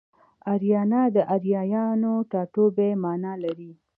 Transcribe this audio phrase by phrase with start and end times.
[0.51, 3.71] اریانا د اریایانو ټاټوبی مانا لري